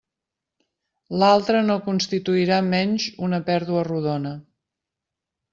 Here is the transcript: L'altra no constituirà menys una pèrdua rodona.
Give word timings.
L'altra 1.23 1.61
no 1.67 1.75
constituirà 1.89 2.59
menys 2.71 3.07
una 3.29 3.41
pèrdua 3.51 3.87
rodona. 3.93 4.37